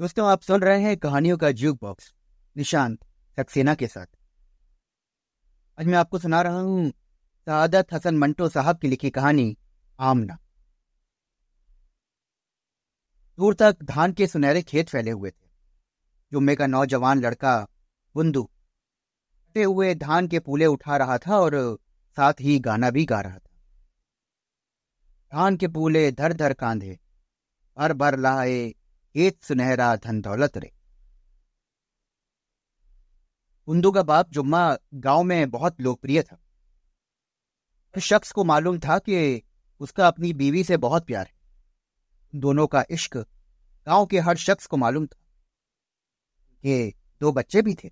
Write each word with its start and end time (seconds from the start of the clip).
दोस्तों, 0.00 0.26
आप 0.28 0.42
सुन 0.42 0.60
रहे 0.60 0.80
हैं 0.82 0.96
कहानियों 0.96 1.36
का 1.38 1.50
ज्यूक 1.50 1.78
बॉक्स 1.80 2.12
निशांत, 2.56 2.98
सक्सेना 3.38 3.74
के 3.74 3.86
साथ। 3.86 4.06
आज 5.78 5.86
मैं 5.86 5.98
आपको 5.98 6.18
सुना 6.18 6.40
रहा 6.42 6.60
हूँ 6.60 6.90
सादत 7.46 7.92
हसन 7.92 8.18
मंटो 8.18 8.48
साहब 8.48 8.78
की 8.78 8.88
लिखी 8.88 9.10
कहानी, 9.10 9.56
आमना। 9.98 10.38
दूर 13.38 13.54
तक 13.54 13.82
धान 13.84 14.12
के 14.12 14.26
सुनहरे 14.26 14.62
खेत 14.62 14.88
फैले 14.88 15.10
हुए 15.10 15.30
थे। 15.30 15.48
जुम्मे 16.32 16.56
का 16.56 16.66
नौजवान 16.66 17.20
लड़का, 17.20 17.56
बुंदू, 18.14 18.42
कटे 18.42 19.62
हुए 19.62 19.94
धान 19.94 20.28
के 20.28 20.38
पूले 20.40 20.66
उठा 20.66 20.96
रहा 20.96 21.18
था 21.18 21.40
और 21.40 21.78
साथ 22.16 22.40
ही 22.40 22.58
गाना 22.60 22.90
भी 22.90 23.04
गा 23.04 23.20
रहा 23.20 23.38
था। 23.38 23.58
धान 25.32 25.56
के 25.56 25.68
पूले 25.68 26.10
धर 26.12 26.32
धर 26.32 26.52
कांधे, 26.52 26.98
भर 27.76 27.92
भर 27.92 28.18
लाए 28.18 28.74
एक 29.16 29.44
सुनहरा 29.44 29.96
धन 29.96 30.20
दौलत 30.20 30.56
रे। 30.56 30.74
कुंदू 33.66 33.92
का 33.92 34.02
बाप 34.02 34.30
जुम्मा 34.30 34.76
गाँव 34.94 35.22
में 35.22 35.50
बहुत 35.50 35.80
लोकप्रिय 35.80 36.22
था। 36.22 36.40
शख्स 38.00 38.32
को 38.32 38.44
मालूम 38.44 38.78
था 38.78 38.98
कि 38.98 39.42
उसका 39.80 40.08
अपनी 40.08 40.32
बीवी 40.32 40.64
से 40.64 40.76
बहुत 40.76 41.06
प्यार 41.06 41.26
है। 41.26 41.34
दोनों 42.34 42.66
का 42.66 42.84
इश्क 42.90 43.16
गाँव 43.86 44.06
के 44.06 44.18
हर 44.18 44.36
शख्स 44.36 44.66
को 44.66 44.76
मालूम 44.76 45.06
था। 45.06 45.20
ये 46.64 46.94
दो 47.20 47.32
बच्चे 47.32 47.62
भी 47.62 47.74
थे। 47.74 47.90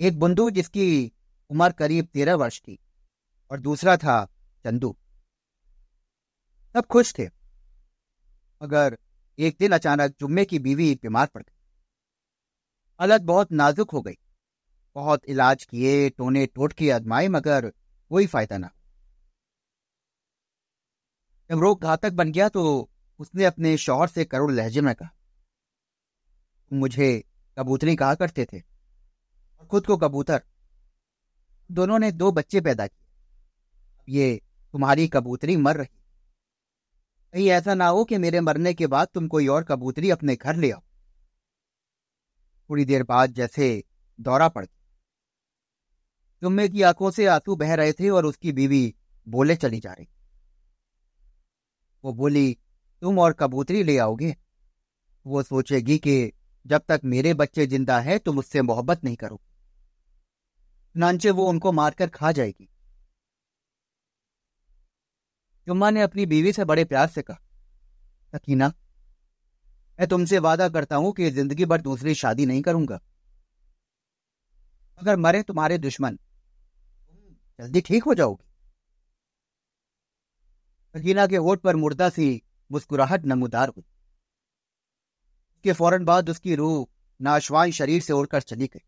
एक 0.00 0.18
बुंदू 0.18 0.50
जिसकी 0.50 1.12
उम्र 1.50 1.72
करीब 1.72 2.06
तेरह 2.06 2.34
वर्ष 2.34 2.58
की 2.58 2.78
और 3.50 3.60
दूसरा 3.60 3.96
था 3.96 4.24
चंदू। 4.64 4.96
सब 6.72 6.86
खुश 6.86 7.14
थे। 7.18 7.26
मगर 8.62 8.98
एक 9.38 9.56
दिन 9.58 9.72
अचानक 9.72 10.14
जुम्मे 10.20 10.44
की 10.44 10.58
बीवी 10.58 10.94
बीमार 10.94 11.26
पड़ 11.26 11.42
गई। 11.42 11.52
हालत 13.00 13.22
बहुत 13.22 13.52
नाजुक 13.52 13.90
हो 13.90 14.00
गई। 14.02 14.16
बहुत 14.96 15.24
इलाज 15.24 15.64
किए, 15.64 16.08
टोने 16.10 16.46
टोट 16.46 16.72
के 16.72 16.90
आजमाए 16.90 17.28
मगर 17.28 17.68
कोई 18.10 18.26
फ़ायदा 18.26 18.58
ना 18.58 18.70
जब 21.50 21.60
रोग 21.60 21.82
घातक 21.82 22.12
बन 22.12 22.32
गया 22.32 22.48
तो 22.48 22.90
उसने 23.20 23.44
अपने 23.44 23.76
शौहर 23.76 24.08
से 24.08 24.24
करोड़ 24.24 24.50
लहजे 24.52 24.80
में 24.80 24.94
कहा 24.94 25.10
मुझे 26.70 27.10
कबूतरी 27.56 27.94
कहा 27.96 28.14
करते 28.14 28.44
थे 28.44 28.58
और 28.58 29.66
खुद 29.66 29.86
को 29.86 29.96
कबूतर। 29.96 30.42
दोनों 31.70 31.98
ने 31.98 32.10
दो 32.12 32.30
बच्चे 32.32 32.60
पैदा 32.60 32.86
किए। 32.86 34.20
ये 34.20 34.40
तुम्हारी 34.74 35.08
कबूतरी 35.08 35.56
मर 35.56 35.76
रही 35.76 35.96
कहीं 37.34 37.48
ऐसा 37.48 37.74
ना 37.74 37.86
हो 37.86 38.04
कि 38.04 38.18
मेरे 38.18 38.40
मरने 38.40 38.74
के 38.74 38.86
बाद 38.86 39.08
तुम 39.14 39.28
कोई 39.28 39.46
और 39.46 39.64
कबूतरी 39.64 40.10
अपने 40.10 40.36
घर 40.36 40.56
ले 40.56 40.70
आओ। 40.70 40.80
थोड़ी 42.70 42.84
देर 42.84 43.02
बाद 43.02 43.32
जैसे 43.32 43.84
दौरा 44.20 44.48
पड़ 44.48 44.64
गया। 44.64 44.76
जुम्मे 46.42 46.68
की 46.68 46.82
आँखों 46.82 47.10
से 47.10 47.26
आँसू 47.26 47.56
बह 47.56 47.74
रहे 47.74 47.92
थे 47.92 48.10
और 48.10 48.26
उसकी 48.26 48.52
बीवी 48.52 48.94
बोले 49.28 49.56
चली 49.56 49.80
जा 49.80 49.92
रही 49.92 50.08
वो 52.04 52.12
बोली, 52.12 52.58
तुम 53.02 53.18
और 53.18 53.32
कबूतरी 53.32 53.82
ले 53.82 53.98
आओगे? 53.98 54.36
वो 55.26 55.42
सोचेगी 55.42 55.98
कि 55.98 56.32
जब 56.66 56.82
तक 56.88 57.00
मेरे 57.04 57.34
बच्चे 57.34 57.66
ज़िंदा 57.66 57.98
हैं, 58.00 58.18
तुम 58.20 58.38
उससे 58.38 58.62
मोहब्बत 58.62 59.04
नहीं 59.04 59.16
करोगे। 59.16 59.46
नानचे 60.96 61.30
वो 61.30 61.46
उनको 61.46 61.72
मारकर 61.72 62.08
खा 62.08 62.32
जाएगी। 62.32 62.68
जुम्मा 65.68 65.90
ने 65.90 66.02
अपनी 66.02 66.24
बीवी 66.26 66.52
से 66.52 66.64
बड़े 66.64 66.84
प्यार 66.84 67.08
से 67.08 67.22
कहा 67.22 67.38
सकीना 68.34 68.68
मैं 69.98 70.06
तुमसे 70.08 70.38
वादा 70.38 70.68
करता 70.68 70.96
हूँ 70.96 71.12
कि 71.12 71.30
ज़िंदगी 71.30 71.64
भर 71.64 71.80
दूसरी 71.80 72.14
शादी 72.14 72.46
नहीं 72.46 72.62
करूँगा। 72.62 72.98
अगर 75.00 75.16
मरे 75.16 75.42
तुम्हारे 75.42 75.78
दुश्मन 75.78 76.18
जल्दी 77.58 77.80
ठीक 77.80 78.04
हो 78.04 78.14
जाओगी। 78.14 78.44
सकीना 80.94 81.26
के 81.26 81.36
होठ 81.38 81.60
पर 81.60 81.76
मुर्दा 81.76 82.08
सी 82.10 82.30
मुस्कुराहट 82.70 83.26
नमूदार 83.26 83.68
हुई। 83.68 83.82
उसके 85.54 85.72
फ़ौरन 85.72 86.04
बाद 86.04 86.30
उसकी 86.30 86.54
रूह 86.54 86.86
नाशवान 87.20 87.70
शरीर 87.70 88.00
से 88.02 88.12
उड़कर 88.12 88.40
चली 88.42 88.66
गई। 88.66 88.84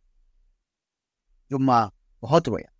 जुम्मा 1.50 1.90
बहुत 2.22 2.48
रोया। 2.48 2.70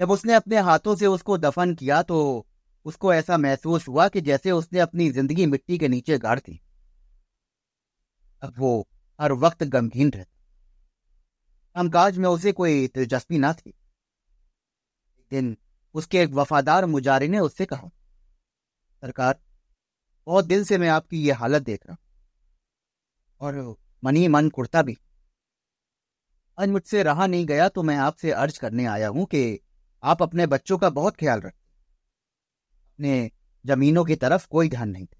जब 0.00 0.10
उसने 0.10 0.34
अपने 0.34 0.58
हाथों 0.60 0.94
से 0.96 1.06
उसको 1.06 1.38
दफन 1.38 1.74
किया 1.74 2.02
तो 2.02 2.46
उसको 2.86 3.12
ऐसा 3.14 3.36
महसूस 3.36 3.86
हुआ 3.88 4.08
कि 4.08 4.20
जैसे 4.20 4.50
उसने 4.52 4.78
अपनी 4.80 5.08
ज़िंदगी 5.10 5.46
मिट्टी 5.46 5.78
के 5.78 5.88
नीचे 5.88 6.18
गाड़ 6.18 6.38
दी। 6.38 6.60
अब 8.42 8.54
वो 8.58 8.86
हर 9.18 9.32
वक्त 9.34 9.64
गमगीन 9.64 10.10
रहता। 10.10 10.30
कामकाज 11.76 12.18
में 12.18 12.28
उसे 12.28 12.52
कोई 12.52 12.86
दिलचस्पी 12.86 13.38
ना 13.38 13.52
थी। 13.52 13.72
दिन 15.32 15.56
उसके 15.94 16.20
एक 16.20 16.30
वफादार 16.32 16.84
मुजारी 16.86 17.28
ने 17.28 17.38
उससे 17.38 17.66
कहा, 17.66 17.88
सरकार, 19.02 19.38
बहुत 20.26 20.44
दिन 20.44 20.64
से 20.64 20.78
मैं 20.78 20.88
आपकी 20.88 21.22
ये 21.22 21.32
हालत 21.32 21.62
देख 21.62 21.86
रहा 21.86 21.96
और 23.40 23.76
मनी 24.02 24.26
मन 24.28 24.48
कुर्ता 24.48 24.82
भी। 24.82 24.96
आज 26.58 26.68
मुझसे 26.68 27.02
रहा 27.02 27.26
नहीं 27.26 27.46
गया 27.46 27.68
तो 27.68 27.82
मैं 27.82 27.96
आपसे 27.98 28.30
अर्ज़ 28.32 28.58
करने 28.60 28.84
आया 28.86 29.08
हूँ 29.08 29.24
कि 29.26 29.60
आप 30.06 30.22
अपने 30.22 30.46
बच्चों 30.46 30.78
का 30.78 30.90
बहुत 30.90 31.16
ख्याल 31.16 31.40
रखते 31.40 31.66
अपने 32.94 33.30
जमीनों 33.66 34.04
की 34.04 34.16
तरफ़ 34.16 34.48
कोई 34.48 34.68
ध्यान 34.68 34.88
नहीं 34.88 35.04
दे। 35.04 35.16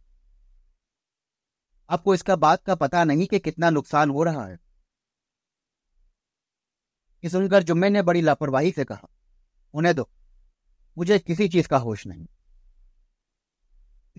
आपको 1.91 2.15
इसका 2.15 2.37
बात 2.37 2.65
का 2.65 2.75
पता 2.75 3.05
नहीं 3.05 3.27
कि 3.27 3.39
कितना 3.39 3.71
नुकसान 3.71 4.11
हो 4.11 4.23
रहा 4.23 4.47
है। 4.47 4.59
ये 7.25 7.31
सुनकर 7.31 7.63
जुम्मे 7.63 7.91
ने 7.91 8.03
बड़ी 8.03 8.21
लापरवाही 8.21 8.71
से 8.71 8.85
कहा, 8.85 9.09
उन्हें 9.75 9.95
दो। 9.95 10.09
मुझे 10.99 11.19
किसी 11.19 11.49
चीज़ 11.49 11.69
का 11.69 11.77
होश 11.77 12.07
नहीं। 12.07 12.27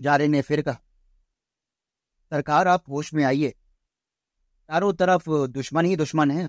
जारे 0.00 0.28
ने 0.28 0.42
फिर 0.42 0.62
कहा, 0.62 0.80
सरकार, 2.30 2.68
आप 2.68 2.88
होश 2.88 3.14
में 3.14 3.24
आइए। 3.24 3.50
चारों 4.68 4.92
तरफ़ 4.92 5.46
दुश्मन 5.46 5.84
ही 5.84 5.96
दुश्मन 5.96 6.30
है। 6.30 6.48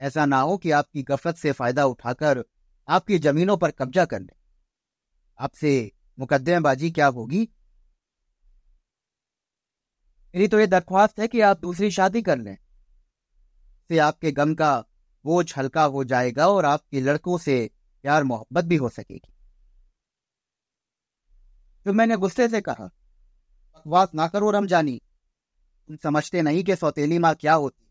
ऐसा 0.00 0.26
ना 0.26 0.40
हो 0.40 0.58
कि 0.58 0.70
आपकी 0.70 1.02
गफलत 1.02 1.36
से 1.36 1.52
फ़ायदा 1.52 1.84
उठाकर 1.84 2.44
आपकी 2.92 3.18
जमीनों 3.18 3.56
पर 3.56 3.70
कब्जा 3.70 4.04
कर 4.04 4.20
ले। 4.20 4.32
आपसे 5.38 5.92
मुकदमेबाजी 6.18 6.90
क्या 6.90 7.06
होगी? 7.06 7.48
मेरी 10.34 10.48
तो 10.48 10.60
ये 10.60 10.66
दरख्वास्त 10.66 11.20
है 11.20 11.28
कि 11.28 11.40
आप 11.40 11.60
दूसरी 11.60 11.90
शादी 11.90 12.22
कर 12.22 12.38
लें। 12.38 12.56
से 13.90 13.98
आपके 13.98 14.32
गम 14.32 14.54
का 14.54 14.84
बोझ 15.24 15.54
हल्का 15.56 15.84
हो 15.84 16.04
जाएगा 16.04 16.48
और 16.48 16.64
आपके 16.64 17.00
लड़कों 17.00 17.38
से 17.38 17.70
प्यार 18.02 18.24
मोहब्बत 18.24 18.64
भी 18.64 18.76
हो 18.76 18.88
सकेगी। 18.88 19.32
तो 21.86 21.92
मैंने 21.92 22.16
गुस्से 22.16 22.48
से 22.48 22.60
कहा, 22.60 22.86
बकवास 23.76 24.08
ना 24.14 24.28
करो 24.28 24.50
रमजानी। 24.50 25.00
तुम 25.88 25.96
समझते 25.96 26.42
नहीं 26.42 26.64
कि 26.64 26.76
सौतेली 26.76 27.18
माँ 27.18 27.34
क्या 27.34 27.54
होती 27.54 27.81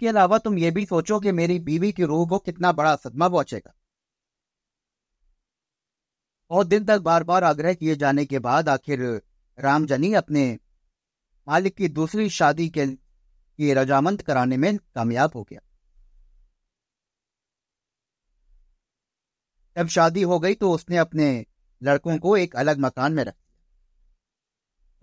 इसके 0.00 0.08
अलावा 0.08 0.36
तुम 0.38 0.56
ये 0.58 0.70
भी 0.70 0.84
सोचो 0.86 1.18
कि 1.20 1.32
मेरी 1.32 1.58
बीवी 1.60 1.90
की 1.92 2.04
रूह 2.04 2.26
को 2.28 2.38
कितना 2.38 2.70
बड़ा 2.72 2.94
सदमा 2.96 3.28
पहुंचेगा। 3.28 3.72
बहुत 6.50 6.66
दिन 6.66 6.84
तक 6.84 7.00
बार 7.00 7.24
बार 7.24 7.44
आग्रह 7.44 7.74
किए 7.74 7.96
जाने 7.96 8.24
के 8.24 8.38
बाद 8.38 8.68
आखिर 8.68 9.00
रामजनी 9.58 10.12
अपने 10.14 10.44
मालिक 11.46 11.74
की 11.76 11.88
दूसरी 11.88 12.28
शादी 12.30 12.68
के 12.68 12.86
की 12.86 13.72
रजामंद 13.74 14.22
कराने 14.22 14.56
में 14.56 14.76
कामयाब 14.94 15.32
हो 15.34 15.42
गया। 15.42 15.60
जब 19.76 19.88
शादी 19.88 20.22
हो 20.22 20.38
गई 20.40 20.54
तो 20.54 20.70
उसने 20.72 20.96
अपने 20.96 21.28
लड़कों 21.82 22.16
को 22.18 22.36
एक 22.36 22.56
अलग 22.56 22.78
मकान 22.78 23.12
में 23.12 23.22
रख 23.24 23.34
दिया। 23.34 23.58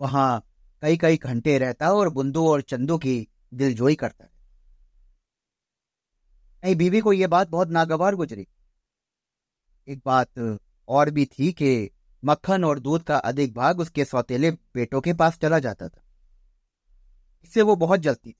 वहाँ 0.00 0.42
कई 0.82 0.96
कई 0.96 1.16
घंटे 1.16 1.56
रहता 1.58 1.92
और 1.92 2.08
बुंदू 2.10 2.48
और 2.48 2.62
चंदू 2.62 2.98
की 2.98 3.16
दिलजोई 3.54 3.94
करता 3.94 4.24
है 4.24 4.36
नहीं, 6.62 6.74
बीवी 6.76 7.00
को 7.00 7.12
यह 7.12 7.28
बात 7.28 7.48
बहुत 7.48 7.68
नागवार 7.70 8.14
गुजरी। 8.14 8.46
एक 9.88 10.00
बात 10.06 10.58
और 10.88 11.10
भी 11.10 11.24
थी 11.28 11.52
कि 11.52 11.90
मक्खन 12.22 12.64
और 12.64 12.78
दूध 12.78 13.02
का 13.02 13.16
अधिक 13.18 13.52
भाग 13.54 13.80
उसके 13.80 14.04
सौतेले 14.04 14.50
बेटों 14.50 15.00
के 15.00 15.12
पास 15.14 15.38
चला 15.38 15.58
जाता 15.58 15.88
था। 15.88 16.02
इससे 17.44 17.62
वो 17.62 17.76
बहुत 17.76 18.00
जलती 18.00 18.30
थी। 18.30 18.36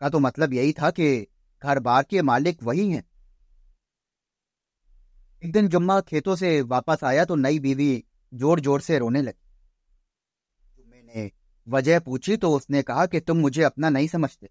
का 0.00 0.08
तो 0.08 0.18
मतलब 0.18 0.52
यही 0.52 0.72
था 0.72 0.90
कि 0.90 1.26
घर 1.62 1.78
बार 1.80 2.02
के 2.02 2.22
मालिक 2.22 2.62
वही 2.62 2.90
हैं। 2.90 3.04
एक 5.42 5.52
दिन 5.52 5.68
जुम्मा 5.68 6.00
खेतों 6.00 6.36
से 6.36 6.60
वापस 6.62 7.04
आया 7.04 7.24
तो 7.24 7.34
नई 7.36 7.58
बीवी 7.58 8.04
ज़ोर 8.32 8.60
ज़ोर 8.60 8.80
से 8.80 8.98
रोने 8.98 9.22
लगी। 9.22 9.40
मैंने 10.86 11.30
वजह 11.66 12.00
पूछी 12.00 12.36
तो 12.36 12.50
उसने 12.56 12.82
कहा 12.82 13.06
कि 13.06 13.20
तुम 13.20 13.38
मुझे 13.38 13.62
अपना 13.62 13.88
नहीं 13.88 14.08
समझते। 14.08 14.48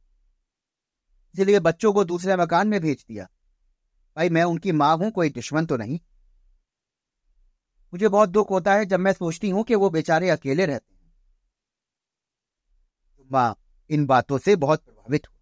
इसलिए 1.36 1.60
बच्चों 1.60 1.94
को 1.94 2.04
दूसरे 2.04 2.36
मकान 2.36 2.68
में 2.68 2.80
भेज 2.82 3.06
दिया। 3.10 3.28
भाई, 4.18 4.30
मैं 4.30 4.44
उनकी 4.44 4.72
माँ 4.72 4.98
हूँ, 4.98 5.12
कोई 5.12 5.30
दुश्मन 5.30 5.66
तो 5.66 5.78
नहीं। 5.78 6.00
मुझे 7.94 8.08
बहुत 8.08 8.30
दुख 8.30 8.52
होता 8.52 8.74
है 8.74 8.86
जब 8.86 9.00
मैं 9.00 9.14
सोचती 9.14 9.50
हूँ 9.50 9.64
कि 9.64 9.76
वो 9.76 9.90
बेचारे 9.90 10.30
अकेले 10.30 10.66
रहते 10.66 10.94
हैं। 10.94 11.02
माँ 13.32 13.56
इन 13.90 14.06
बातों 14.06 14.38
से 14.38 14.56
बहुत 14.56 14.84
प्रभावित 14.84 15.28
हुआ 15.28 15.40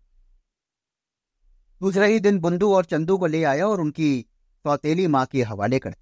दूसरे 1.81 2.07
ही 2.07 2.19
दिन 2.19 2.39
बुंदू 2.39 2.73
और 2.75 2.85
चंदू 2.85 3.17
को 3.17 3.25
ले 3.25 3.43
आया 3.43 3.67
और 3.67 3.81
उनकी 3.81 4.25
सौतेली 4.65 5.07
माँ 5.07 5.25
के 5.25 5.43
हवाले 5.43 5.79
कर 5.79 5.95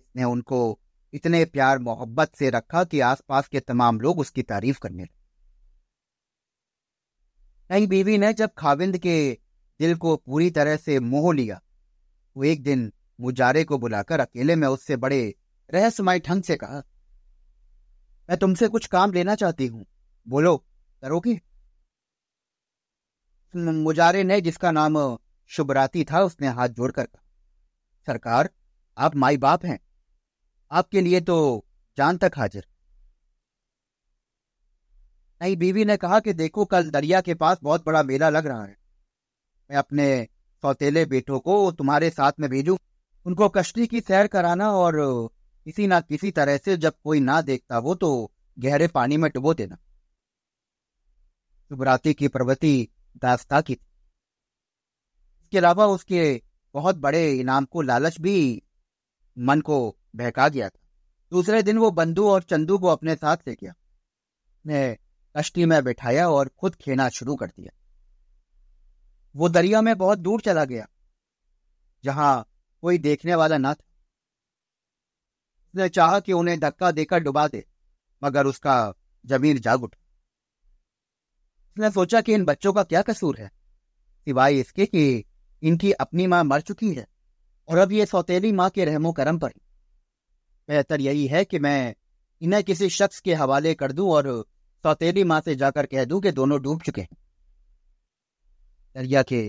इसने 0.00 0.24
उनको 0.24 0.78
इतने 1.12 1.44
प्यार 1.44 1.78
मोहब्बत 1.78 2.34
से 2.34 2.50
रखा 2.50 2.84
कि 2.84 3.00
आसपास 3.00 3.48
के 3.48 3.60
तमाम 3.60 4.00
लोग 4.00 4.18
उसकी 4.18 4.42
तारीफ़ 4.42 4.78
करने 4.78 5.02
लगे। 5.02 5.19
नई 7.70 7.86
बीवी 7.86 8.18
ने 8.18 8.32
जब 8.32 8.50
खाविंद 8.58 8.98
के 8.98 9.38
दिल 9.80 9.94
को 9.96 10.16
पूरी 10.16 10.50
तरह 10.50 10.76
से 10.76 10.98
मोह 11.00 11.34
लिया, 11.34 11.60
वो 12.36 12.44
एक 12.44 12.62
दिन 12.62 12.92
मुजारे 13.20 13.64
को 13.64 13.78
बुलाकर 13.78 14.20
अकेले 14.20 14.56
में 14.56 14.66
उससे 14.68 14.96
बड़े 14.96 15.34
रहस्यमय 15.70 16.20
ढंग 16.20 16.42
से 16.42 16.56
कहा, 16.56 16.82
मैं 18.28 18.38
तुमसे 18.38 18.68
कुछ 18.68 18.86
काम 18.86 19.12
लेना 19.12 19.34
चाहती 19.34 19.66
हूँ। 19.66 19.86
बोलो, 20.26 20.56
करोगे? 21.02 21.40
मुजारे 23.54 24.24
ने, 24.24 24.40
जिसका 24.40 24.70
नाम 24.70 25.18
शुभराती 25.50 26.04
था, 26.04 26.22
उसने 26.22 26.48
हाथ 26.48 26.68
जोड़कर 26.68 27.04
कहा, 27.04 27.22
सरकार, 28.06 28.50
आप 28.98 29.16
माई 29.16 29.36
बाप 29.36 29.64
हैं। 29.64 29.78
आपके 30.70 31.00
लिए 31.00 31.20
तो 31.20 31.66
जान 31.96 32.16
तक 32.16 32.32
हाजिर। 32.36 32.66
नई 35.40 35.56
बीवी 35.56 35.84
ने 35.84 35.96
कहा 35.96 36.20
कि 36.20 36.32
देखो, 36.32 36.64
कल 36.64 36.90
दरिया 36.90 37.20
के 37.20 37.34
पास 37.34 37.58
बहुत 37.62 37.84
बड़ा 37.86 38.02
मेला 38.02 38.28
लग 38.28 38.46
रहा 38.46 38.64
है। 38.64 38.76
मैं 39.70 39.76
अपने 39.76 40.28
सौतेले 40.62 41.04
बेटों 41.04 41.38
को 41.40 41.72
तुम्हारे 41.72 42.10
साथ 42.10 42.32
में 42.40 42.50
भेजू। 42.50 42.78
उनको 43.26 43.48
कश्ती 43.48 43.86
की 43.86 44.00
सैर 44.00 44.26
कराना 44.26 44.70
और 44.72 44.94
किसी 45.64 45.86
ना 45.86 46.00
किसी 46.00 46.30
तरह 46.30 46.56
से 46.56 46.76
जब 46.76 46.94
कोई 47.04 47.20
ना 47.20 47.40
देखता 47.40 47.78
वो 47.78 47.94
तो 47.94 48.30
गहरे 48.58 48.88
पानी 48.88 49.16
में 49.16 49.30
डुबो 49.34 49.54
देना। 49.54 49.76
शुभराती 51.70 52.14
की 52.14 52.28
प्रवृत्ति 52.28 52.88
दास्ता 53.16 53.60
की 53.60 53.74
थी। 53.74 53.86
इसके 55.42 55.58
अलावा 55.58 55.86
उसके 55.86 56.42
बहुत 56.74 56.96
बड़े 56.96 57.32
इनाम 57.32 57.64
को 57.64 57.82
लालच 57.82 58.20
भी 58.20 58.62
मन 59.38 59.60
को 59.60 59.96
बहका 60.16 60.48
गया 60.48 60.68
था। 60.68 60.80
दूसरे 61.32 61.62
दिन 61.62 61.78
वो 61.78 61.90
बंधु 61.90 62.28
और 62.28 62.42
चंदू 62.42 62.78
को 62.78 62.86
अपने 62.86 63.14
साथ 63.14 63.36
ले 63.48 63.54
गया। 63.54 63.74
ने 64.66 64.98
कश्ती 65.34 65.64
में 65.64 65.82
बिठाया 65.84 66.28
और 66.30 66.48
खुद 66.58 66.74
खेना 66.76 67.08
शुरू 67.10 67.34
कर 67.36 67.46
दिया। 67.48 67.72
वो 69.34 69.48
दरिया 69.48 69.80
में 69.82 69.96
बहुत 69.98 70.18
दूर 70.18 70.40
चला 70.40 70.64
गया, 70.64 70.86
जहाँ 72.04 72.46
कोई 72.82 72.98
देखने 72.98 73.34
वाला 73.34 73.58
ना 73.58 73.74
था। 73.74 73.84
उसने 75.74 75.88
चाहा 75.90 76.20
कि 76.20 76.32
उन्हें 76.32 76.58
धक्का 76.60 76.90
देकर 76.92 77.20
डुबा 77.20 77.46
दे, 77.48 77.64
मगर 78.22 78.46
उसका 78.46 78.92
ज़मीन 79.24 79.58
जाग 79.60 79.82
उठा। 79.82 79.98
उसने 81.70 81.90
सोचा 81.92 82.20
कि 82.20 82.34
इन 82.34 82.44
बच्चों 82.44 82.72
का 82.72 82.82
क्या 82.84 83.02
कसूर 83.02 83.36
है, 83.38 83.48
सिवाय 84.26 84.58
इसके 84.60 84.86
कि 84.86 85.24
इनकी 85.62 85.92
अपनी 85.94 86.26
माँ 86.26 86.42
मर 86.44 86.60
चुकी 86.62 86.92
है, 86.94 87.06
और 87.68 87.78
अब 87.78 87.92
ये 87.92 88.06
सौतेली 88.06 88.52
माँ 88.52 88.68
के 88.70 88.84
रहमो 88.84 89.12
करम 89.12 89.38
पर 89.38 89.52
बेहतर 90.68 91.00
यही 91.00 91.26
है 91.26 91.44
कि 91.44 91.58
मैं 91.58 91.94
इन्हें 92.42 92.62
किसी 92.64 92.88
शख्स 92.90 93.20
के 93.20 93.34
हवाले 93.34 93.74
कर 93.74 93.92
दूँ 93.92 94.10
और 94.10 94.28
सौतेली 94.84 95.24
माँ 95.24 95.40
से 95.40 95.54
जाकर 95.56 95.86
कह 95.86 96.04
दूँ 96.04 96.20
कि 96.20 96.30
दोनों 96.32 96.60
डूब 96.62 96.82
चुके 96.82 97.00
हैं। 97.00 97.16
दरिया 98.96 99.22
के 99.22 99.42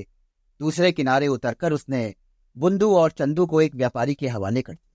दूसरे 0.59 0.91
किनारे 0.91 1.27
उतरकर 1.27 1.73
उसने 1.73 2.13
बुंदू 2.55 2.95
और 2.95 3.11
चंदू 3.11 3.45
को 3.45 3.61
एक 3.61 3.75
व्यापारी 3.75 4.13
के 4.15 4.27
हवाले 4.27 4.61
कर 4.61 4.73
दिया, 4.73 4.91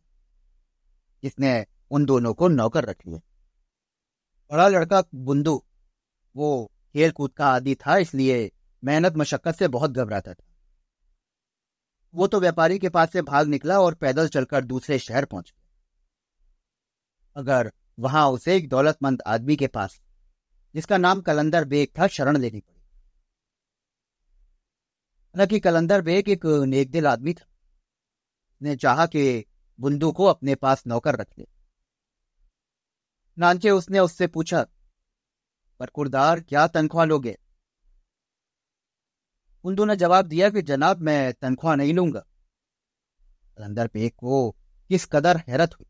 जिसने 1.22 1.64
उन 1.90 2.04
दोनों 2.04 2.32
को 2.34 2.48
नौकर 2.48 2.84
रख 2.84 3.06
लिया। 3.06 3.20
बड़ा 4.50 4.68
लड़का 4.68 5.02
बुंदू, 5.14 5.62
वो 6.36 6.70
खेल 6.94 7.10
कूद 7.10 7.32
का 7.32 7.46
आदि 7.46 7.74
था, 7.76 7.96
इसलिए 7.98 8.50
मेहनत 8.82 9.16
मशक्कत 9.16 9.56
से 9.56 9.68
बहुत 9.68 9.90
घबराता 9.90 10.34
था। 10.34 10.44
वो 12.14 12.26
तो 12.26 12.40
व्यापारी 12.40 12.78
के 12.78 12.88
पास 12.88 13.12
से 13.12 13.22
भाग 13.24 13.46
निकला 13.48 13.80
और 13.80 13.94
पैदल 13.94 14.28
चलकर 14.28 14.64
दूसरे 14.64 14.98
शहर 14.98 15.24
पहुँच 15.24 15.50
गया। 15.50 15.64
अगर 17.36 17.70
वहाँ 17.98 18.28
उसे 18.30 18.56
एक 18.56 18.68
दौलतमंद 18.68 19.22
आदमी 19.26 19.56
के 19.56 19.66
पास 19.68 20.00
जिसका 20.76 20.96
नाम 20.96 21.20
कलंदर 21.20 21.64
बेग 21.64 21.88
था, 21.98 22.06
शरण 22.06 22.36
लेनी 22.36 22.60
पड़ी। 22.60 22.80
हालाँकि 25.28 25.60
कलंदर 25.60 26.02
बेग 26.02 26.28
एक 26.28 26.46
नेकदिल 26.46 27.06
आदमी 27.06 27.34
था। 27.34 27.46
ने 28.62 28.76
चाहा 28.76 29.06
कि 29.06 29.44
बुंदू 29.80 30.12
को 30.12 30.24
अपने 30.24 30.54
पास 30.54 30.86
नौकर 30.86 31.16
रख 31.16 31.38
ले। 31.38 31.46
नानचे 33.38 33.70
उसने 33.70 33.98
उससे 33.98 34.26
पूछा, 34.26 34.66
पर 35.80 35.86
कुरदार, 35.86 36.40
क्या 36.40 36.66
तनख्वाह 36.66 37.04
लोगे? 37.04 37.38
बुंदू 39.64 39.84
ने 39.84 39.96
जवाब 39.96 40.26
दिया 40.26 40.50
कि, 40.50 40.62
जनाब, 40.62 40.98
मैं 40.98 41.34
तनख्वाह 41.34 41.76
नहीं 41.76 41.94
लूँगा। 41.94 42.20
कलंदर 43.58 43.90
बेग 43.94 44.12
को 44.12 44.50
किस 44.88 45.06
कदर 45.06 45.36
हैरत 45.36 45.74
हुई। 45.74 45.86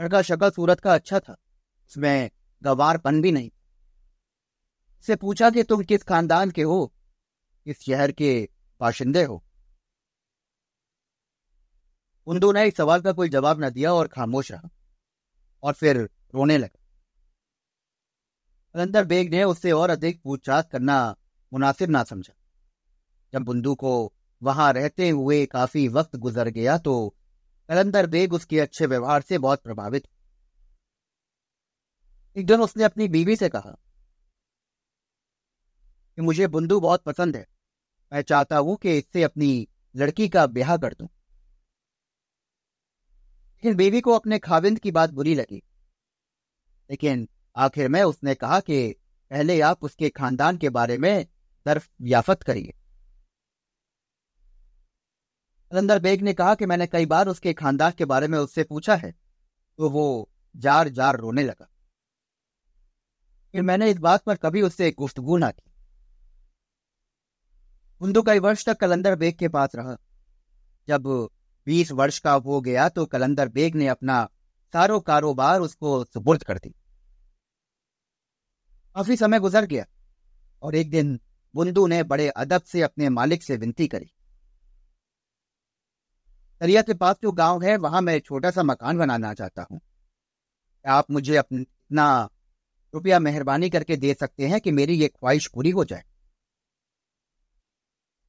लड़का 0.00 0.22
शक्ल 0.22 0.50
सूरत 0.50 0.80
का 0.80 0.94
अच्छा 0.94 1.20
था। 1.20 1.32
उसमें 1.88 2.30
गवारपन 2.62 3.22
भी 3.22 3.32
नहीं। 3.32 3.50
से 5.02 5.16
पूछा 5.16 5.50
कि 5.50 5.62
तुम 5.62 5.82
किस 5.82 6.02
खानदान 6.02 6.50
के 6.50 6.62
हो? 6.62 6.92
किस 7.64 7.80
शहर 7.80 8.12
के 8.12 8.48
बाशिंदे 8.80 9.24
हो? 9.24 9.44
कुंदू 12.24 12.52
ने 12.52 12.66
इस 12.68 12.76
सवाल 12.76 13.00
का 13.00 13.12
कोई 13.12 13.28
जवाब 13.28 13.64
न 13.64 13.70
दिया 13.70 13.92
और 13.94 14.08
खामोश 14.08 14.52
रहा 14.52 14.68
और 15.62 15.72
फिर 15.72 16.10
रोने 16.34 16.58
लगा। 16.58 16.78
कलंदर 18.74 19.04
बेग 19.04 19.30
ने 19.30 19.44
उससे 19.44 19.72
और 19.72 19.90
अधिक 19.90 20.22
पूछताछ 20.22 20.68
करना 20.72 21.16
मुनासिब 21.52 21.90
ना 21.90 22.04
समझा। 22.04 22.34
जब 23.32 23.42
बुंदू 23.42 23.74
को 23.74 24.12
वहाँ 24.42 24.72
रहते 24.72 25.08
हुए 25.08 25.46
काफ़ी 25.46 25.88
वक्त 25.88 26.16
गुजर 26.16 26.48
गया 26.48 26.78
तो 26.78 27.14
कलंदर 27.68 28.06
बेग 28.06 28.32
उसके 28.32 28.60
अच्छे 28.60 28.86
व्यवहार 28.86 29.22
से 29.22 29.38
बहुत 29.38 29.62
प्रभावित 29.62 30.08
एक 32.36 32.46
दिन 32.46 32.60
उसने 32.60 32.84
अपनी 32.84 33.08
बीवी 33.08 33.36
से 33.36 33.48
कहा 33.48 33.70
कि 36.18 36.22
मुझे 36.22 36.46
बुंदू 36.46 36.80
बहुत 36.80 37.02
पसंद 37.02 37.36
है। 37.36 37.46
मैं 38.12 38.22
चाहता 38.22 38.56
हूँ 38.56 38.76
कि 38.76 38.96
इससे 38.98 39.22
अपनी 39.22 39.68
लड़की 39.96 40.28
का 40.28 40.46
ब्याह 40.46 40.76
कर 40.76 40.94
दूँ। 40.94 41.08
लेकिन 43.48 43.76
बीवी 43.76 44.00
को 44.00 44.12
अपने 44.12 44.38
खाविंद 44.38 44.78
की 44.78 44.90
बात 44.90 45.10
बुरी 45.10 45.34
लगी। 45.34 45.62
लेकिन 46.90 47.28
आखिर 47.56 47.88
में 47.88 48.02
उसने 48.02 48.34
कहा 48.34 48.60
कि 48.60 48.96
पहले 49.30 49.60
आप 49.60 49.84
उसके 49.84 50.08
खानदान 50.10 50.56
के 50.56 50.68
बारे 50.68 50.98
में 50.98 51.26
दर्फ 51.66 51.88
याफत 52.02 52.42
करिए। 52.42 52.72
कलंदर 55.72 55.98
बेग 55.98 56.22
ने 56.22 56.34
कहा 56.34 56.54
कि 56.54 56.66
मैंने 56.66 56.86
कई 56.86 57.06
बार 57.06 57.28
उसके 57.28 57.52
खानदान 57.52 57.92
के 57.92 58.04
बारे 58.04 58.28
में 58.28 58.38
उससे 58.38 58.64
पूछा 58.64 58.96
है 58.96 59.12
तो 59.78 59.90
वो 59.90 60.06
जार 60.56 60.88
जार 60.88 61.16
रोने 61.16 61.42
लगा। 61.42 61.69
फिर 63.54 63.62
मैंने 63.62 63.90
इस 63.90 63.98
बात 63.98 64.22
पर 64.24 64.36
कभी 64.36 64.62
उससे 64.62 64.90
गुफ्तगु 64.90 65.36
ना 65.36 65.50
की। 65.50 65.62
कुंदू 68.00 68.22
कई 68.22 68.38
वर्ष 68.38 68.64
तक 68.66 68.78
कलंदर 68.80 69.16
बेग 69.16 69.38
के 69.38 69.48
पास 69.48 69.74
रहा। 69.74 69.96
जब 70.88 71.06
बीस 71.66 71.90
वर्ष 71.92 72.18
का 72.18 72.32
हो 72.32 72.60
गया 72.60 72.88
तो 72.88 73.06
कलंदर 73.06 73.48
बेग 73.48 73.74
ने 73.74 73.86
अपना 73.88 74.24
सारो 74.74 75.00
कारोबार 75.00 75.60
उसको 75.60 76.04
सुपुर्द 76.04 76.42
कर 76.42 76.58
दी 76.58 76.70
काफ़ी 78.96 79.16
समय 79.16 79.38
गुजर 79.40 79.66
गया 79.66 79.84
और 80.62 80.74
एक 80.74 80.90
दिन 80.90 81.18
बुंदू 81.54 81.86
ने 81.86 82.02
बड़े 82.02 82.28
अदब 82.28 82.62
से 82.62 82.82
अपने 82.82 83.08
मालिक 83.08 83.42
से 83.42 83.56
विनती 83.56 83.86
करी। 83.88 84.10
दरिया 86.60 86.82
के 86.82 86.94
पास 86.94 87.16
जो 87.22 87.32
गाँव 87.32 87.62
है, 87.62 87.76
वहाँ 87.76 88.00
मैं 88.00 88.18
छोटा 88.20 88.50
सा 88.50 88.62
मकान 88.62 88.98
बनाना 88.98 89.32
चाहता 89.34 89.66
हूँ। 89.70 89.80
आप 90.84 91.10
मुझे 91.10 91.36
अपना 91.36 92.28
रुपया 92.94 93.18
मेहरबानी 93.18 93.70
करके 93.70 93.96
दे 93.96 94.14
सकते 94.14 94.48
हैं 94.48 94.60
कि 94.60 94.70
मेरी 94.70 94.94
ये 94.94 95.08
ख्वाहिश 95.08 95.46
पूरी 95.46 95.70
हो 95.70 95.84
जाए। 95.84 96.04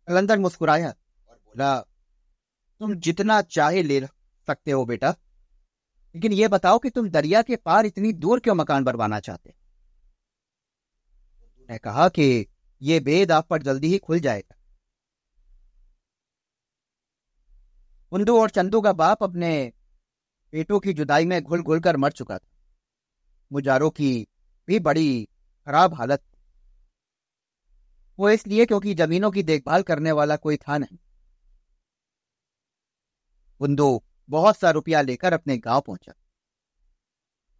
कलंदर 0.08 0.39
मुस्कुराया 0.39 0.89
और 0.89 1.36
बोला, 1.38 1.80
तुम 2.82 2.94
जितना 2.96 3.41
चाहे 3.41 3.84
ले 3.84 4.00
सकते 4.48 4.72
हो 4.72 4.86
बेटा, 4.86 5.15
लेकिन 6.15 6.34
ये 6.34 6.48
बताओ 6.48 6.80
कि 6.80 6.89
तुम 6.89 7.10
दरिया 7.10 7.41
के 7.41 7.56
पार 7.56 7.86
इतनी 7.86 8.13
दूर 8.13 8.39
क्यों 8.39 8.56
मकान 8.56 8.84
बनवाना 8.84 9.20
चाहते 9.20 9.53
ने 11.70 11.77
कहा 11.77 12.08
कि 12.10 12.48
ये 12.82 13.00
बेद 13.00 13.32
आप 13.32 13.48
पर 13.48 13.62
जल्दी 13.62 13.88
ही 13.88 13.98
खुल 13.98 14.20
जाएगा। 14.20 14.56
कुंदू 18.12 18.39
और 18.39 18.50
चंदू 18.50 18.82
का 18.82 18.94
बाप 18.94 19.24
अपने 19.24 19.51
बेटों 20.53 20.80
की 20.80 20.94
जुदाई 20.94 21.25
में 21.25 21.41
घुल 21.41 21.62
घुल 21.62 21.80
कर 21.80 21.98
मर 21.98 22.12
चुका 22.12 22.38
था। 22.38 22.48
मुजारों 23.51 23.89
की 23.89 24.27
भी 24.71 24.79
बड़ी 24.79 25.27
खराब 25.67 25.93
हालत। 25.93 26.19
थी 26.19 26.37
वो 28.19 28.29
इसलिए 28.29 28.65
क्योंकि 28.65 28.93
जमीनों 28.93 29.31
की 29.31 29.43
देखभाल 29.43 29.83
करने 29.83 30.11
वाला 30.11 30.35
कोई 30.35 30.57
था 30.57 30.77
नहीं। 30.77 30.97
कुंदू 33.61 34.03
बहुत 34.29 34.57
सा 34.57 34.69
रुपया 34.69 35.01
लेकर 35.01 35.33
अपने 35.33 35.57
गाँव 35.57 35.81
पहुँचा। 35.81 36.13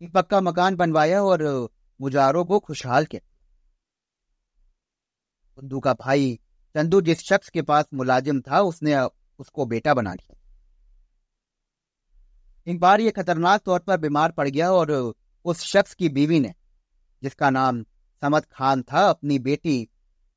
एक 0.02 0.12
पक्का 0.12 0.42
मकान 0.42 0.76
बनवाया 0.76 1.22
और 1.24 1.44
मुजारों 2.00 2.46
को 2.46 2.60
खुशहाल 2.60 3.06
किया। 3.06 3.22
बुद्धू 5.56 5.80
का 5.80 5.94
भाई 5.94 6.40
चंदू 6.76 7.02
जिस 7.02 7.20
शख्स 7.20 7.50
के 7.50 7.62
पास 7.62 7.86
मुलाजिम 7.94 8.42
था, 8.42 8.62
उसने 8.62 8.96
उसको 9.40 9.66
बेटा 9.66 9.94
बना 9.94 10.14
लिया। 10.14 10.36
एक 12.68 12.80
बार 12.80 13.02
ये 13.02 13.12
खतरनाक 13.12 13.62
तौर 13.62 13.80
पर 13.80 13.98
बीमार 13.98 14.32
पड़ 14.32 14.48
गया 14.50 14.72
और 14.72 14.92
उस 15.46 15.62
शख्स 15.62 15.94
की 15.94 16.10
बीवी 16.10 16.40
ने 16.40 16.54
जिसका 17.24 17.50
नाम 17.50 17.84
समद 18.22 18.46
खान 18.46 18.82
था, 18.82 19.10
अपनी 19.10 19.40
बेटी 19.40 19.90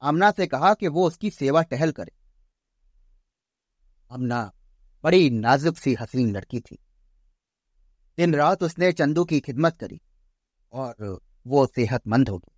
अमना 0.02 0.30
से 0.30 0.46
कहा 0.46 0.74
कि 0.74 0.88
वो 0.88 1.06
उसकी 1.06 1.30
सेवा 1.30 1.62
टहल 1.62 1.92
करे। 1.92 2.12
अमना 4.10 4.52
बड़ी 5.04 5.30
नाजुक 5.30 5.76
सी 5.76 5.94
हसीन 5.94 6.36
लड़की 6.36 6.60
थी। 6.60 6.78
दिन 8.18 8.34
रात 8.34 8.62
उसने 8.62 8.92
चंदू 8.92 9.24
की 9.24 9.40
खिदमत 9.40 9.76
करी 9.76 10.00
और 10.72 11.20
वो 11.46 11.66
सेहतमंद 11.66 12.28
हो 12.28 12.38
गई। 12.38 12.52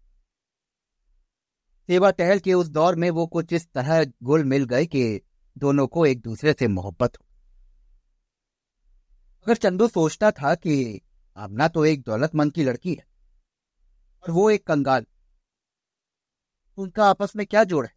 सेवा 1.86 2.10
टहल 2.10 2.38
के 2.38 2.54
उस 2.54 2.68
दौर 2.68 2.94
में 2.94 3.10
वो 3.10 3.26
कुछ 3.26 3.52
इस 3.52 3.68
तरह 3.72 4.04
गुल 4.22 4.44
मिल 4.44 4.64
गए 4.64 4.86
कि 4.86 5.20
दोनों 5.58 5.86
को 5.86 6.06
एक 6.06 6.20
दूसरे 6.20 6.52
से 6.52 6.68
मोहब्बत 6.68 7.18
हो। 7.18 7.26
अगर 9.42 9.56
चंदू 9.56 9.88
सोचता 9.88 10.30
था 10.30 10.54
कि 10.54 11.00
आमना 11.36 11.68
तो 11.68 11.84
एक 11.84 12.02
दौलतमंद 12.02 12.52
की 12.52 12.64
लड़की 12.64 12.94
है 12.94 13.15
और 14.26 14.32
वो 14.32 14.50
एक 14.50 14.66
कंगाल। 14.66 15.06
उनका 16.76 17.06
आपस 17.06 17.36
में 17.36 17.46
क्या 17.46 17.64
जोड़ 17.64 17.86
है? 17.86 17.92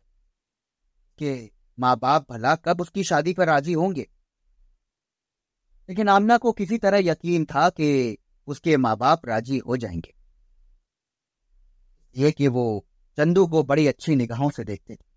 कि 1.17 1.51
माँ 1.79 1.99
बाप 1.99 2.31
भला 2.31 2.55
कब 2.55 2.81
उसकी 2.81 3.03
शादी 3.03 3.33
पर 3.33 3.47
राज़ी 3.47 3.73
होंगे? 3.73 4.09
लेकिन 5.89 6.09
आमना 6.09 6.37
को 6.37 6.51
किसी 6.51 6.77
तरह 6.77 6.97
यकीन 6.97 7.45
था 7.45 7.69
कि 7.69 8.17
उसके 8.47 8.77
माँ 8.77 8.97
बाप 8.97 9.25
राज़ी 9.25 9.57
हो 9.57 9.77
जाएँगे। 9.77 10.13
ये 12.17 12.31
कि 12.31 12.47
वो 12.47 12.85
चंदू 13.17 13.47
को 13.47 13.63
बड़ी 13.63 13.87
अच्छी 13.87 14.15
निगाहों 14.15 14.49
से 14.49 14.63
देखते 14.63 14.95
थे। 14.95 15.09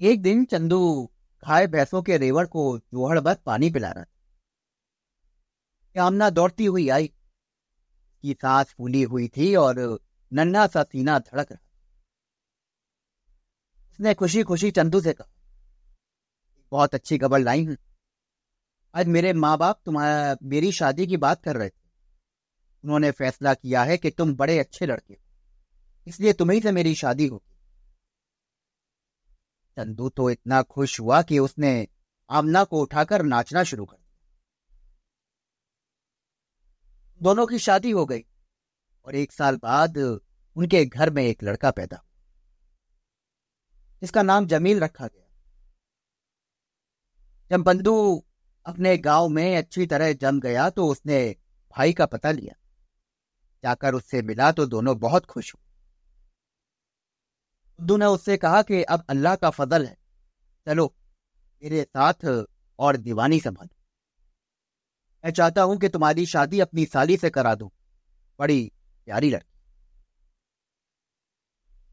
एक 0.00 0.22
दिन 0.22 0.44
चंदू 0.44 1.10
खाए 1.44 1.66
भैंसों 1.66 2.02
के 2.02 2.16
रेवड़ 2.16 2.46
को 2.46 2.78
जोहड़ 2.78 3.34
पानी 3.34 3.70
पिला 3.70 3.92
रहा 3.92 4.04
था। 4.04 6.06
आमना 6.06 6.30
दौड़ती 6.30 6.64
हुई 6.64 6.88
आई। 6.88 7.12
की 8.22 8.32
सांस 8.34 8.72
फूली 8.72 9.02
हुई 9.04 9.28
थी 9.28 9.54
और 9.56 9.78
नन्हा 10.32 10.66
सा 10.66 10.82
सीना 10.82 11.18
धड़क 11.18 11.52
रहा। 11.52 11.60
उसने 13.90 14.14
खुशी 14.14 14.42
खुशी 14.42 14.70
चंदू 14.70 15.00
से 15.00 15.12
कहा, 15.12 15.28
बहुत 16.72 16.94
अच्छी 16.94 17.18
खबर 17.18 17.38
लाई 17.38 17.64
हूँ। 17.64 17.76
आज 18.94 19.06
मेरे 19.06 19.32
माँ 19.34 19.56
बाप 19.58 19.80
तुम्हारा, 19.84 20.36
मेरी 20.42 20.72
शादी 20.72 21.06
की 21.06 21.16
बात 21.16 21.42
कर 21.42 21.56
रहे 21.56 21.68
थे। 21.68 21.86
उन्होंने 22.84 23.10
फैसला 23.10 23.54
किया 23.54 23.82
है 23.82 23.96
कि 23.96 24.10
तुम 24.10 24.34
बड़े 24.36 24.58
अच्छे 24.58 24.86
लड़के 24.86 25.14
हो। 25.14 25.20
इसलिए 26.06 26.32
तुम्ही 26.32 26.60
से 26.60 26.72
मेरी 26.72 26.94
शादी 26.94 27.26
होगी। 27.26 27.46
चंदू 29.76 30.08
तो 30.08 30.28
इतना 30.30 30.62
खुश 30.64 31.00
हुआ 31.00 31.20
कि 31.22 31.38
उसने 31.38 31.88
आमना 32.30 32.62
को 32.64 32.80
उठाकर 32.82 33.22
नाचना 33.24 33.62
शुरू 33.64 33.84
कर 33.84 33.96
दिया। 33.96 34.07
दोनों 37.20 37.46
की 37.46 37.58
शादी 37.58 37.90
हो 37.90 38.04
गई 38.06 38.24
और 39.06 39.14
एक 39.14 39.32
साल 39.32 39.56
बाद 39.56 39.98
उनके 39.98 40.84
घर 40.86 41.10
में 41.10 41.22
एक 41.22 41.42
लड़का 41.42 41.70
पैदा 41.70 41.96
हुआ, 41.96 42.04
जिसका 44.02 44.22
नाम 44.22 44.46
जमील 44.46 44.80
रखा 44.80 45.06
गया। 45.06 45.24
जब 47.50 47.62
बंधु 47.62 48.24
अपने 48.66 48.96
गाँव 48.98 49.28
में 49.28 49.56
अच्छी 49.56 49.86
तरह 49.86 50.12
जम 50.14 50.40
गया 50.40 50.68
तो 50.70 50.86
उसने 50.86 51.20
भाई 51.74 51.92
का 51.92 52.06
पता 52.06 52.30
लिया। 52.30 52.54
जाकर 53.64 53.94
उससे 53.94 54.22
मिला 54.22 54.50
तो 54.52 54.66
दोनों 54.66 54.98
बहुत 54.98 55.26
खुश 55.26 55.54
हुए। 55.54 55.62
बुद्धू 57.78 57.96
ने 57.96 58.06
उससे 58.06 58.36
कहा 58.36 58.62
कि 58.62 58.82
अब 58.84 59.04
अल्लाह 59.08 59.36
का 59.36 59.50
फजल 59.50 59.86
है। 59.86 59.96
चलो, 60.66 60.86
मेरे 61.62 61.82
साथ 61.84 62.26
और 62.78 62.96
दीवानी 62.98 63.40
संभालो। 63.40 63.77
मैं 65.24 65.32
चाहता 65.32 65.62
हूँ 65.62 65.78
कि 65.78 65.88
तुम्हारी 65.88 66.26
शादी 66.26 66.60
अपनी 66.60 66.84
साली 66.86 67.16
से 67.16 67.30
करा 67.30 67.54
दूँ। 67.54 67.70
बड़ी 68.38 68.72
प्यारी 69.06 69.30
लड़की। 69.30 69.56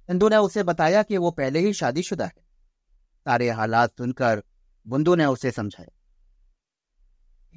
चंदू 0.10 0.30
ने 0.30 0.38
उसे 0.38 0.64
बताया 0.64 1.04
कि 1.04 1.18
वो 1.18 1.32
पहले 1.32 1.60
ही 1.60 1.74
शादीशुदा 1.74 2.26
है। 2.26 2.34
सारे 3.26 3.50
हालात 3.50 3.98
सुनकर 3.98 4.44
बुंदू 4.88 5.16
ने 5.16 5.26
उसे 5.26 5.52
समझाया। 5.52 5.92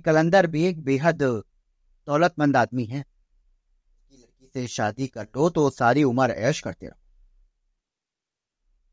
कलंदर 0.03 0.47
भी 0.47 0.65
एक 0.65 0.83
बेहद 0.83 1.23
दौलतमंद 1.23 2.57
आदमी 2.57 2.85
है। 2.85 3.05
लड़की 4.13 4.51
से 4.55 4.67
शादी 4.67 5.07
कर 5.07 5.25
दो 5.25 5.51
तो 5.51 5.71
सारी 5.71 6.05
उम्र 6.05 6.31
ऐश 6.31 6.61
करते 6.61 6.87
रहो। 6.87 6.99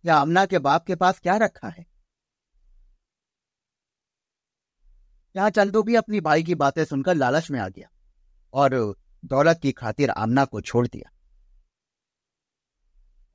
या 0.05 0.17
अमना 0.17 0.45
के 0.45 0.59
बाप 0.59 0.85
के 0.85 0.95
पास 0.95 1.19
क्या 1.19 1.35
रखा 1.37 1.69
है? 1.69 1.85
यहाँ 5.35 5.49
चंदू 5.49 5.83
भी, 5.83 5.95
अपनी 5.95 6.21
भाई 6.21 6.43
की 6.43 6.55
बातें 6.55 6.85
सुनकर 6.85 7.15
लालच 7.15 7.51
में 7.51 7.59
आ 7.59 7.67
गया 7.69 7.89
और 8.53 8.95
दौलत 9.25 9.59
की 9.61 9.71
खातिर 9.71 10.09
आमना 10.09 10.45
को 10.45 10.61
छोड़ 10.61 10.87
दिया। 10.87 11.11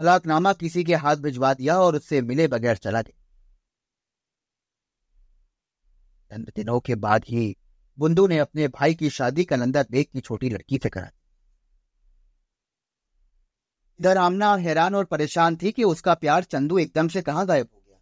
तलाकनामा 0.01 0.53
किसी 0.53 0.85
के 0.85 0.95
हाथ 0.95 1.17
भिजवा 1.17 1.55
दिया 1.55 1.79
और 1.79 1.97
उससे 1.97 2.21
मिले 2.23 2.49
बगैर 2.49 2.77
चला 2.77 3.03
गया। 3.03 3.17
चंद 6.31 6.53
दिनों 6.57 6.81
के 6.81 6.95
बाद 6.95 7.25
ही 7.29 7.57
बुंदू 7.99 8.27
ने 8.27 8.39
अपने 8.39 8.69
भाई 8.69 8.95
की 8.95 9.11
शादी 9.11 9.45
कलंदर 9.45 9.87
बेग 9.91 10.07
की 10.13 10.21
छोटी 10.21 10.51
लड़की 10.51 10.79
से 10.79 10.89
करा। 10.89 11.11
इधर 14.01 14.17
आमना 14.17 14.55
हैरान 14.57 14.95
और 14.95 15.05
परेशान 15.05 15.57
थी 15.57 15.73
कि 15.73 15.85
उसका 15.85 16.15
प्यार 16.15 16.45
चंदू 16.45 16.79
एकदम 16.79 17.09
से 17.09 17.23
कहाँ 17.23 17.47
गायब 17.47 17.69
हो 17.75 17.83
गया। 17.89 17.99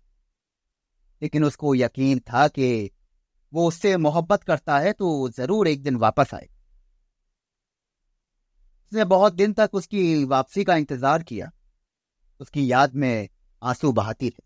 लेकिन 1.23 1.45
उसको 1.45 1.75
यकीन 1.75 2.19
था 2.19 2.49
कि 2.49 2.91
वो 3.53 3.67
उससे 3.69 3.97
मोहब्बत 3.99 4.43
करता 4.45 4.79
है 4.79 4.93
तो 4.93 5.29
ज़रूर 5.31 5.69
एक 5.69 5.83
दिन 5.83 5.97
वापस 5.99 6.35
आए। 6.35 6.49
उसने 8.93 9.05
बहुत 9.07 9.33
दिन 9.35 9.53
तक 9.53 9.71
उसकी 9.75 10.25
वापसी 10.27 10.65
का 10.65 10.77
इंतज़ार 10.77 11.23
किया। 11.23 11.51
उसकी 12.41 12.71
याद 12.73 12.95
में 12.95 13.29
आँसू 13.63 13.93
बहाती 13.93 14.31
थे। 14.31 14.43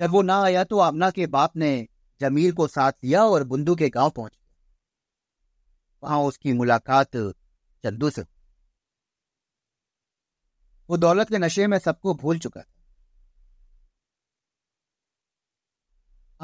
जब 0.00 0.10
वो 0.10 0.22
ना 0.22 0.40
आया 0.42 0.64
तो 0.64 0.78
आमना 0.80 1.10
के 1.10 1.26
बाप 1.28 1.56
ने 1.56 1.86
जमील 2.20 2.52
को 2.52 2.66
साथ 2.68 2.92
लिया 3.04 3.24
और 3.24 3.44
बुंदू 3.44 3.74
के 3.74 3.88
गाँव 3.90 4.10
पहुँच 4.10 4.32
गया। 4.32 4.42
वहाँ 6.02 6.20
उसकी 6.22 6.52
मुलाकात 6.52 7.16
चंदू 7.16 8.10
से 8.10 8.22
वो 10.88 10.96
दौलत 10.96 11.28
के 11.28 11.38
नशे 11.38 11.66
में 11.66 11.78
सबको 11.78 12.14
भूल 12.14 12.38
चुका 12.38 12.60
था। 12.60 12.83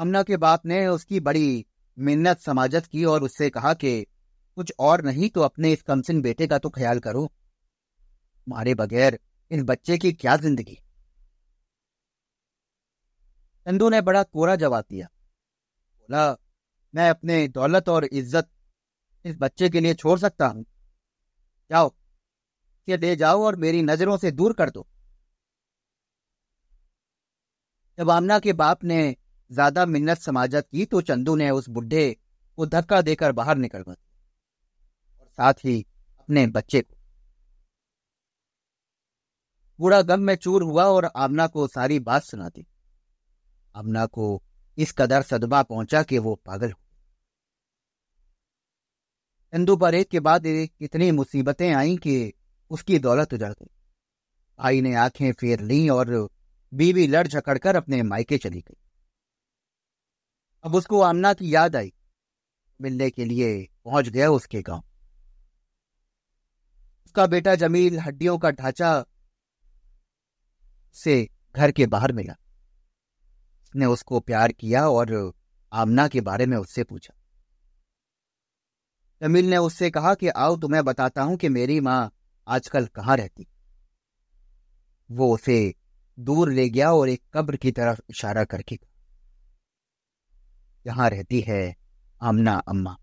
अमना 0.01 0.21
के 0.23 0.37
बाप 0.37 0.65
ने 0.65 0.85
उसकी 0.87 1.19
बड़ी 1.19 1.65
मिन्नत 1.97 2.39
समाजत 2.39 2.85
की 2.85 3.03
और 3.05 3.23
उससे 3.23 3.49
कहा 3.49 3.73
कि 3.73 3.91
कुछ 4.57 4.71
और 4.79 5.01
नहीं 5.01 5.29
तो 5.29 5.41
अपने 5.41 5.71
इस 5.73 5.81
कमसिन 5.81 6.21
बेटे 6.21 6.47
का 6.47 6.57
तो 6.57 6.69
ख्याल 6.69 6.99
करो। 6.99 7.29
मारे 8.47 8.73
बगैर 8.75 9.19
इस 9.51 9.63
बच्चे 9.63 9.97
की 9.97 10.11
क्या 10.13 10.35
ज़िंदगी? 10.37 10.75
चंदू 13.67 13.89
ने 13.89 14.01
बड़ा 14.01 14.23
कोरा 14.23 14.55
जवाब 14.55 14.85
दिया। 14.89 15.05
बोला, 15.05 16.35
मैं 16.93 17.09
अपने 17.09 17.47
दौलत 17.49 17.89
और 17.89 18.05
इज़्ज़त 18.05 18.49
इस 19.25 19.37
बच्चे 19.39 19.69
के 19.69 19.79
लिए 19.79 19.93
छोड़ 19.93 20.19
सकता 20.19 20.47
हूँ। 20.47 20.65
जाओ 21.71 21.93
ये 22.87 22.97
ले 22.97 23.15
जाओ 23.15 23.43
और 23.43 23.55
मेरी 23.57 23.81
नज़रों 23.83 24.17
से 24.17 24.31
दूर 24.33 24.53
कर 24.53 24.69
दो। 24.69 24.87
जब 27.97 28.09
आमना 28.09 28.39
के 28.39 28.53
बाप 28.55 28.83
ने 28.83 29.15
ज़्यादा 29.51 29.85
मिन्नत 29.85 30.17
समाजत 30.19 30.67
की 30.71 30.85
तो 30.85 31.01
चंदू 31.01 31.35
ने 31.35 31.49
उस 31.51 31.69
बुढ़े 31.69 32.09
को 32.57 32.65
धक्का 32.67 33.01
देकर 33.01 33.31
बाहर 33.31 33.57
निकल 33.57 33.79
गया 33.79 33.95
और 35.19 35.27
साथ 35.27 35.65
ही 35.65 35.79
अपने 36.19 36.45
बच्चे 36.49 36.81
को। 36.81 36.95
बूढ़ा 39.79 40.01
गम 40.01 40.19
में 40.19 40.35
चूर 40.35 40.63
हुआ 40.63 40.85
और 40.85 41.05
आमना 41.05 41.47
को 41.47 41.67
सारी 41.67 41.99
बात 42.01 42.23
सुना 42.23 42.49
दी। 42.49 42.65
आमना 43.75 44.05
को 44.07 44.41
इस 44.77 44.91
कदर 44.91 45.21
सदमा 45.21 45.61
पहुँचा 45.63 46.01
कि 46.03 46.17
वो 46.19 46.35
पागल 46.45 46.71
हो 46.71 46.79
चंदू 49.53 49.75
पर 49.77 49.95
एक 49.95 50.09
के 50.09 50.19
बाद 50.21 50.43
कितनी 50.45 51.11
मुसीबतें 51.11 51.71
आई 51.73 51.95
कि 51.97 52.33
उसकी 52.71 52.99
दौलत 52.99 53.33
उजड़ 53.33 53.51
गई। 53.51 53.69
भाई 54.59 54.81
ने 54.81 54.93
आँखें 54.95 55.31
फेर 55.31 55.61
ली 55.61 55.87
और 55.89 56.29
बीवी 56.71 57.07
लड़ 57.07 57.27
झकड़कर 57.27 57.75
अपने 57.75 58.01
मायके 58.03 58.37
चली 58.37 58.59
गई। 58.59 58.77
अब 60.63 60.75
उसको 60.75 61.01
आमना 61.01 61.33
की 61.33 61.55
याद 61.55 61.75
आई। 61.75 61.93
मिलने 62.81 63.09
के 63.09 63.25
लिए 63.25 63.67
पहुँच 63.85 64.09
गया 64.09 64.29
उसके 64.31 64.61
गाँव। 64.61 64.83
उसका 67.05 67.25
बेटा 67.27 67.55
जमील 67.55 67.99
हड्डियों 67.99 68.37
का 68.37 68.51
ढांचा 68.51 69.05
से 70.95 71.29
घर 71.55 71.71
के 71.71 71.85
बाहर 71.85 72.11
मिला। 72.11 72.33
उसने 73.63 73.85
उसको 73.85 74.19
प्यार 74.19 74.51
किया 74.51 74.87
और 74.89 75.33
आमना 75.71 76.07
के 76.07 76.21
बारे 76.21 76.45
में 76.45 76.57
उससे 76.57 76.83
पूछा। 76.83 77.13
जमील 79.21 79.49
ने 79.49 79.57
उससे 79.57 79.89
कहा 79.91 80.13
कि 80.15 80.27
आओ 80.27 80.55
तुम्हें 80.57 80.83
बताता 80.85 81.21
हूँ 81.21 81.37
कि 81.37 81.49
मेरी 81.49 81.79
माँ 81.79 82.11
आजकल 82.47 82.85
कहाँ 82.85 83.17
रहती। 83.17 83.47
वो 85.09 85.33
उसे 85.33 85.75
दूर 86.19 86.51
ले 86.51 86.69
गया 86.69 86.93
और 86.93 87.09
एक 87.09 87.21
कब्र 87.33 87.55
की 87.55 87.71
तरफ़ 87.71 88.01
इशारा 88.09 88.43
करके 88.43 88.79
यहाँ 90.85 91.09
रहती 91.09 91.39
है। 91.41 91.75
आमना 92.21 92.55
अम्मा। 92.67 92.95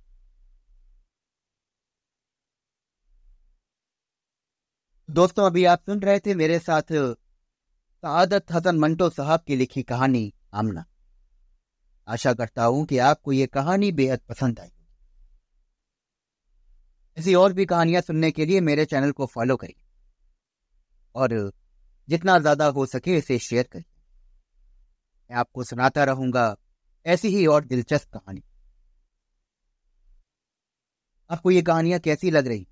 दोस्तों, 5.08 5.46
अभी 5.46 5.64
आप 5.64 5.82
सुन 5.86 6.00
रहे 6.00 6.20
थे 6.20 6.34
मेरे 6.34 6.58
साथ 6.58 6.92
सआदत 6.92 8.52
हसन 8.52 8.78
मंटो 8.78 9.08
साहब 9.10 9.40
की 9.46 9.56
लिखी 9.56 9.82
कहानी 9.84 10.32
आमना। 10.54 10.84
आशा 12.08 12.32
करता 12.34 12.64
हूँ 12.64 12.84
कि 12.86 12.98
आपको 13.00 13.32
ये 13.32 13.46
कहानी 13.48 13.90
बेहद 13.92 14.20
पसंद 14.28 14.60
आई 14.60 14.70
ऐसी 17.16 17.34
और 17.34 17.52
भी 17.52 17.64
कहानियाँ 17.66 18.00
सुनने 18.02 18.30
के 18.30 18.46
लिए 18.46 18.60
मेरे 18.62 18.84
चैनल 18.84 19.12
को 19.12 19.26
फॉलो 19.26 19.56
करिए 19.56 19.82
और 21.14 21.30
जितना 22.08 22.38
ज़्यादा 22.38 22.66
हो 22.68 22.86
सके 22.86 23.16
इसे 23.16 23.38
शेयर 23.40 23.68
करिए। 23.72 23.84
मैं 25.30 25.38
आपको 25.38 25.64
सुनाता 25.64 26.04
रहूँगा 26.04 26.54
ऐसी 27.06 27.28
ही 27.28 27.46
और 27.46 27.64
दिलचस्प 27.64 28.12
कहानी। 28.14 28.42
आपको 31.30 31.50
ये 31.50 31.62
कहानियाँ 31.62 32.00
कैसी 32.00 32.30
लग 32.30 32.46
रही? 32.46 32.66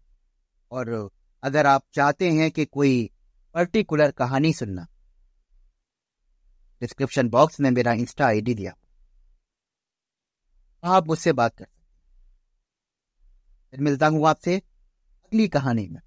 और 0.72 1.10
अगर 1.42 1.66
आप 1.66 1.84
चाहते 1.92 2.30
हैं 2.30 2.50
कि 2.50 2.64
कोई 2.64 3.10
पर्टिकुलर 3.54 4.10
कहानी 4.10 4.52
सुनना 4.52 4.86
डिस्क्रिप्शन 6.82 7.28
बॉक्स 7.28 7.60
में 7.60 7.70
मेरा 7.70 7.92
इंस्टा 7.92 8.26
आईडी 8.26 8.54
दिया। 8.54 8.72
आप 10.84 11.06
मुझसे 11.06 11.32
बात 11.32 11.56
कर 11.56 11.64
सकते 11.64 11.74
फिर 13.70 13.80
मिलता 13.80 14.06
हूँ 14.06 14.26
आपसे 14.28 14.56
अगली 14.56 15.48
कहानी 15.48 15.86
में। 15.88 16.00